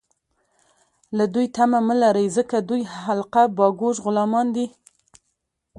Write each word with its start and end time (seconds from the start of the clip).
له 1.17 1.25
دوی 1.33 1.47
تمه 1.55 1.79
مه 1.87 1.95
لرئ، 2.01 2.27
ځکه 2.37 2.55
دوی 2.69 2.81
حلقه 3.03 3.43
باګوش 3.57 3.95
غلامان 4.05 4.47
دي 4.55 4.67